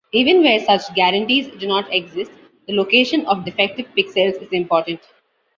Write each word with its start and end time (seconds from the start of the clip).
Even 0.13 0.41
where 0.41 0.59
such 0.59 0.81
guarantees 0.95 1.49
do 1.59 1.67
not 1.67 1.93
exist, 1.93 2.31
the 2.65 2.73
location 2.73 3.23
of 3.27 3.45
defective 3.45 3.85
pixels 3.95 4.41
is 4.41 4.49
important. 4.51 4.99